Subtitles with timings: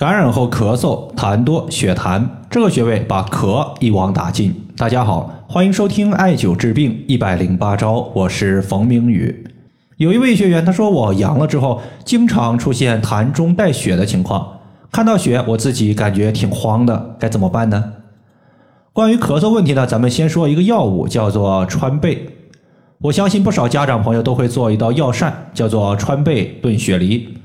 [0.00, 4.66] 感染后咳嗽、痰多、血痰，这个穴位把咳一网打尽。
[4.74, 9.44] 大家好，欢迎收听艾灸治病一百零八招，我是冯明宇。
[9.98, 14.60] 有一位学员他说我阳了之后，经常出现痰中带血的情况，
[14.90, 17.92] 看到血我自己感觉挺慌的，该怎么办呢？
[18.94, 22.26] 关于咳嗽问题呢，咱们先说一个药物，叫做川贝。
[23.02, 27.36] 我相信不少家长朋友都会做一道药膳，叫做川贝炖雪梨。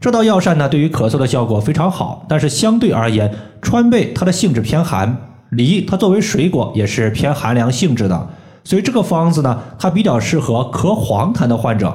[0.00, 5.16] 这道药膳呢，对于咳嗽的效果非常好，但是相对而言，川贝它的性质偏寒，
[5.50, 8.28] 梨它作为水果也是偏寒凉性质的，
[8.62, 11.92] 所以这个方子呢，它比较适合咳黄痰的患者。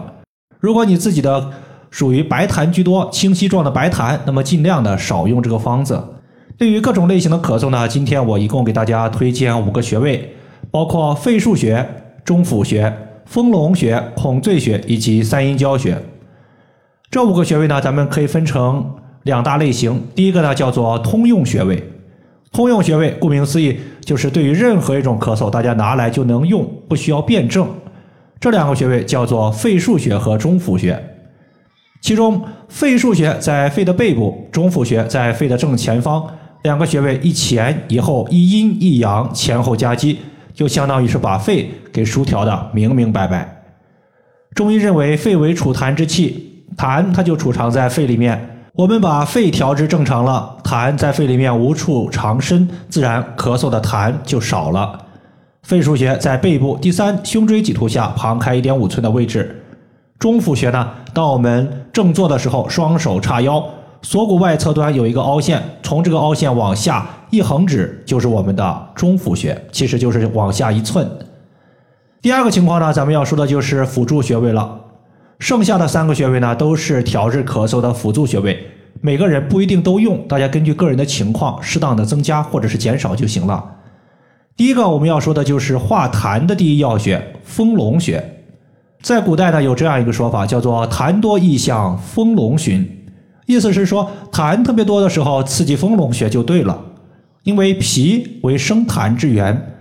[0.60, 1.50] 如果你自己的
[1.92, 6.04] 属于白痰居多、清晰状的白痰，那么尽量的少用这个方子。
[6.58, 10.36] 对于各种类型的咳嗽呢，今天我一共给大家推荐五个穴位，
[10.70, 11.88] 包括肺腧穴、
[12.26, 12.94] 中府穴、
[13.26, 15.98] 丰隆穴、孔最穴以及三阴交穴。
[17.14, 18.84] 这五个穴位呢，咱们可以分成
[19.22, 20.04] 两大类型。
[20.16, 21.92] 第一个呢叫做通用穴位，
[22.52, 27.68] 通用穴位顾名思义就是对于任何一种咳嗽，大家拿来就能用，不需要辩证。
[28.40, 31.00] 这两个穴位叫做肺腧穴和中府穴。
[32.02, 36.28] 其中肺腧穴在肺的背部，中府穴在肺的正前方，
[36.64, 40.18] 两个穴位一前一后，一阴一阳，前后夹击，
[40.56, 43.64] 就相当于是把肺给疏调的明明白白。
[44.56, 46.50] 中医认为肺为储痰之器。
[46.78, 55.00] 痰它就储藏在肺里面，我们把肺调至正常了，痰在肺里面无处藏身，自然咳嗽的痰就少了。
[55.64, 59.64] 肺腧穴在背部第三胸椎棘突下旁开一点五寸的位置。
[60.20, 63.64] 中府穴呢，当我们正坐的时候，双手叉腰，
[64.02, 71.10] 锁骨外侧端有一个凹陷，从这个凹陷往下一横指就是我们的中府穴，其实就是往下一寸。
[72.22, 74.80] 第二个情况呢，咱们要说的就是辅助穴位了。
[75.40, 78.58] 剩下的三个穴位呢，都是调治咳嗽的辅助穴位，
[79.02, 83.64] 每个人不一定都用，大家根据个人的情况，适当的增加或者是减少就行了。
[84.56, 88.24] 第一个我们要说的就是化痰的第一要穴——丰隆穴。
[89.02, 93.06] 在古代呢，有这样一个说法，叫做“痰多易向丰隆寻”，
[93.48, 96.80] 意思是说痰特别多的时候，刺激丰隆穴就对了。
[97.44, 99.76] 因为脾为生痰之源，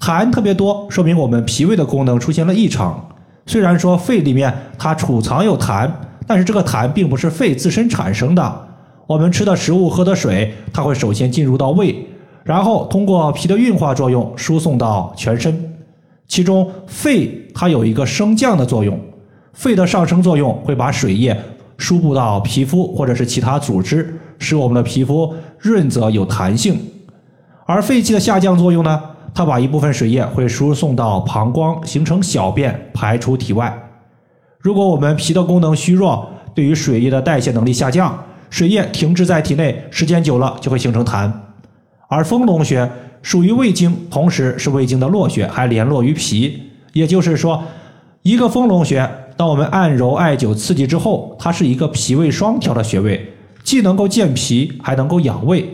[0.00, 3.11] 痰特别多，说明我们脾胃的功能出现了异常。
[3.46, 5.90] 虽然说肺里面它储藏有痰，
[6.26, 8.68] 但是这个痰并不是肺自身产生的。
[9.06, 12.06] 我们吃的食物、喝的水，它会首先进入到胃，
[12.44, 15.74] 然后通过脾的运化作用输送到全身。
[16.28, 18.98] 其中肺它有一个升降的作用，
[19.52, 21.36] 肺的上升作用会把水液
[21.76, 26.80] 输布到皮肤或者是其他组织，使我们的皮肤润泽有弹性。
[27.66, 29.02] 而肺气的下降作用呢？
[29.34, 33.74] 它把一部分水液会输送到膀胱，形成小便排出体外。
[34.58, 41.32] 如果我们脾的功能虚弱，对于水液的代谢能力下降，水液停滞在体内，时间久了就会形成痰。
[42.08, 42.88] 而丰隆穴
[43.22, 46.62] 属于胃经，同时是胃经的络穴，还联络于脾。
[46.92, 47.64] 也就是说，
[48.22, 53.32] 一个丰隆穴，当我们按揉艾灸刺激之后，它是一个脾胃双调的穴位，
[53.64, 55.68] 既能够健脾，还能够养胃。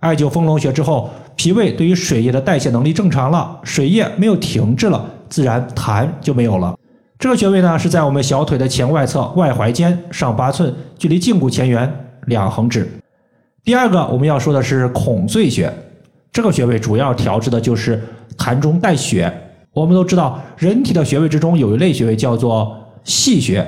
[0.00, 1.08] 艾灸丰隆穴之后。
[1.38, 6.76] 脾胃对于水液的代谢能力正常了，水液没有停滞了，自然痰就没有了。
[7.16, 11.88] 这个穴位呢是在我们小腿的前外侧外踝尖上八寸，距离胫骨前缘
[12.26, 12.88] 两横指。
[13.62, 15.72] 第二个我们要说的是孔最穴，
[16.32, 18.02] 这个穴位主要调治的就是
[18.36, 19.32] 痰中带血。
[19.72, 23.64] 我们都知道，人体的穴位之中有一类穴位叫做细穴，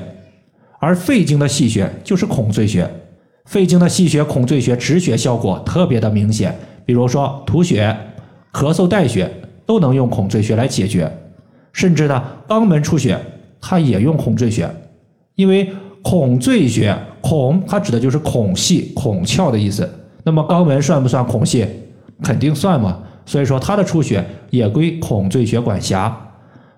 [0.81, 2.91] 而肺经的细穴就是孔最穴。
[3.45, 6.53] 肺经的细穴孔最穴止血效果特别的明显。
[6.91, 7.97] 比如说吐血、
[8.53, 9.31] 咳嗽带血
[9.65, 11.09] 都能用孔最穴来解决，
[11.73, 13.17] 甚至呢肛门出血，
[13.61, 14.69] 它也用孔最穴，
[15.37, 15.71] 因为
[16.03, 19.89] 孔最穴孔它指的就是孔隙、孔窍的意思。
[20.25, 21.65] 那么肛门算不算孔隙？
[22.25, 22.99] 肯定算嘛。
[23.25, 26.13] 所以说它的出血也归孔最穴管辖。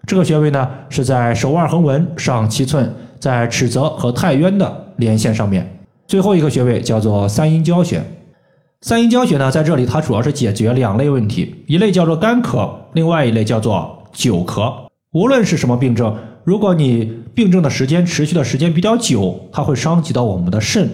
[0.07, 5.67] 这个穴位呢是在手腕横纹上七寸，在尺泽和太渊的连线上面。
[6.07, 8.03] 最后一个穴位叫做三阴交穴。
[8.85, 14.75] 三阴交穴呢，在这里它主要是解决两类问题，一类叫做干咳，另外一类叫做久咳。
[15.13, 16.13] 无论是什么病症，
[16.43, 20.91] 如果你病症的时间持续的时间比较久，它会伤及到我们的肾，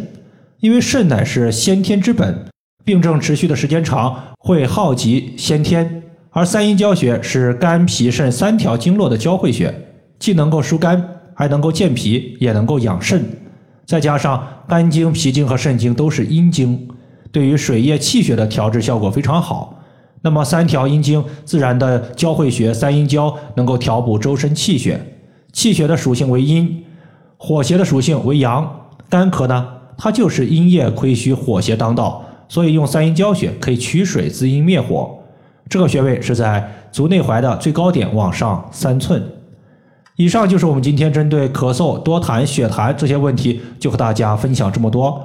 [0.61, 2.45] 因为肾乃是先天之本，
[2.85, 6.03] 病症持续的时间长，会耗及先天。
[6.29, 9.75] 而三阴交穴是肝脾肾三条经络的交汇穴，
[10.19, 11.03] 既能够疏肝，
[11.35, 13.25] 还能够健脾，也能够养肾。
[13.87, 16.87] 再加上肝经、脾经和肾经都是阴经。
[17.31, 19.75] 对于水液气血的调制效果非常好。
[20.23, 25.01] 那么三条阴经自然的交汇穴三阴交能够调补周身气血，
[25.53, 26.85] 气血的属性为阴，
[27.37, 28.69] 火邪的属性为阳。
[29.09, 29.67] 干咳呢，
[29.97, 35.17] 它就是阴液亏虚，火邪当道，所以用三阴交穴可以取水滋阴灭火。
[35.69, 39.23] 这个穴位是在足内踝的最高点往上三寸。
[40.17, 45.25] 以上就是我们今天针对咳嗽、多痰、血痰这些问题，就和大家分享这么多。